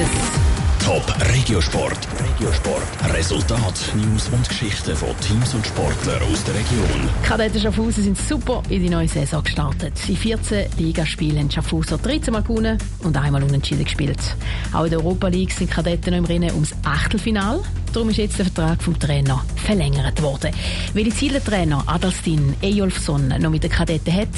[0.00, 0.50] es.
[0.84, 2.08] Top Regiosport.
[2.18, 3.14] Regiosport.
[3.14, 7.08] Resultat, News und Geschichten von Teams und Sportlern aus der Region.
[7.22, 9.92] Kadetten Schaffhausen sind super in die neue Saison gestartet.
[10.08, 14.18] In 14 Ligaspielen haben Schaffhauser 13 Mal gewonnen und einmal unentschieden gespielt.
[14.72, 17.60] Auch in der Europa League sind Kadetten noch im Rennen ums Achtelfinal.
[17.92, 20.50] Darum ist jetzt der Vertrag vom Trainer verlängert worden.
[20.94, 24.28] Welche Ziele der Trainer Adalstin Ejolfsson noch mit den Kadetten hat,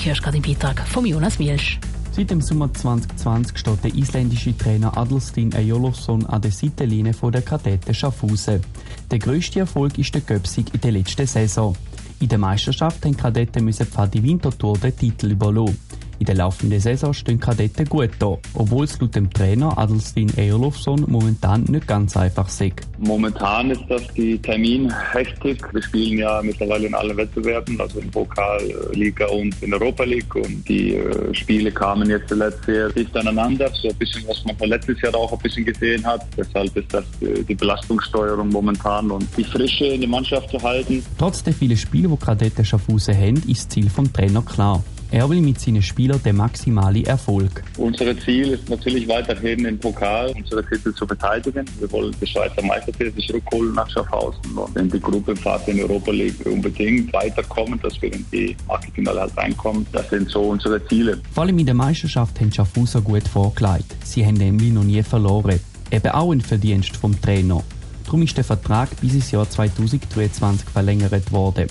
[0.00, 1.80] hörst du gerade im Beitrag von Jonas Mielsch.
[2.18, 7.94] Seit dem Sommer 2020 steht der isländische Trainer Adelstin Ejolofsson an der Seitenlinie der Kadetten
[7.94, 8.60] Schaffhausen.
[9.08, 11.76] Der grösste Erfolg ist der Göpsig in der letzten Saison.
[12.18, 15.78] In der Meisterschaft haben Kadetten müssen die Winterthur den Titel überlassen.
[16.20, 21.04] In der laufenden Saison stehen Kadetten gut da, obwohl es laut dem Trainer Adelstin Eolofsson
[21.06, 22.88] momentan nicht ganz einfach ist.
[22.98, 25.72] Momentan ist das die Terminhektik.
[25.72, 28.60] Wir spielen ja mittlerweile in allen Wettbewerben, also in Pokal,
[28.92, 30.34] Liga und in Europa League.
[30.34, 33.70] Und die äh, Spiele kamen jetzt zuletzt sehr dicht aneinander.
[33.80, 36.26] So ein bisschen, was man letztes Jahr auch ein bisschen gesehen hat.
[36.36, 41.04] Deshalb ist das äh, die Belastungssteuerung momentan und die Frische in der Mannschaft zu halten.
[41.16, 44.82] Trotz der vielen Spiele, die Kadetten Schaffhausen haben, ist das Ziel vom Trainer klar.
[45.10, 47.62] Er will mit seinen Spielern den maximalen Erfolg.
[47.78, 51.64] Unser Ziel ist natürlich weiterhin im Pokal unsere Titel zu verteidigen.
[51.78, 56.44] Wir wollen die Schweizer Meistertitel zurückholen nach Schaffhausen und in die Gruppenphase in Europa League
[56.44, 59.86] unbedingt weiterkommen, dass wir in die Achtelfinale halt reinkommen.
[59.92, 61.18] Das sind so unsere Ziele.
[61.32, 63.96] Vor allem in der Meisterschaft haben Schaffhauser gut vorgelegt.
[64.04, 65.58] Sie haben nämlich noch nie verloren.
[65.90, 67.64] Eben auch ein Verdienst vom Trainer.
[68.04, 71.66] Darum ist der Vertrag bis ins Jahr 2023 verlängert worden.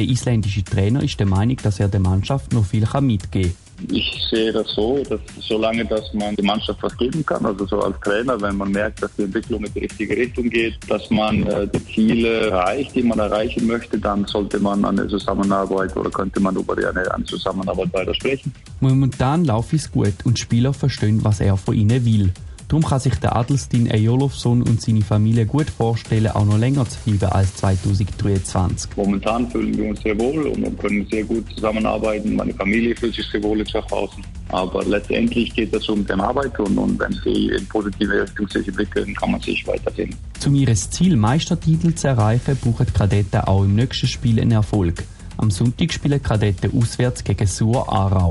[0.00, 3.94] Der isländische Trainer ist der Meinung, dass er der Mannschaft noch viel mitgeben kann.
[3.94, 7.80] Ich sehe das so, dass solange dass man der Mannschaft was geben kann, also so
[7.80, 11.46] als Trainer, wenn man merkt, dass die Entwicklung in die richtige Richtung geht, dass man
[11.46, 16.08] äh, die Ziele erreicht, die man erreichen möchte, dann sollte man an der Zusammenarbeit oder
[16.08, 18.54] könnte man über eine, eine Zusammenarbeit weiter sprechen.
[18.80, 22.32] Momentan laufe es gut und die Spieler verstehen, was er von ihnen will.
[22.70, 27.00] Darum kann sich der Adelstin Ejolofsson und seine Familie gut vorstellen, auch noch länger zu
[27.04, 28.92] bleiben als 2023.
[28.96, 32.36] Momentan fühlen wir uns sehr wohl und können sehr gut zusammenarbeiten.
[32.36, 34.24] Meine Familie fühlt sich sehr wohl in Schaffhausen.
[34.50, 38.68] Aber letztendlich geht es um den Arbeit und, und wenn sie in positive Richtung sich
[38.68, 40.14] entwickeln, kann man sich weiterhin.
[40.46, 45.02] Um ihr Ziel Meistertitel zu erreichen, brauchen die Kadetten auch im nächsten Spiel einen Erfolg.
[45.38, 48.30] Am Sonntag spielen Kadetten auswärts gegen Sur Aarau.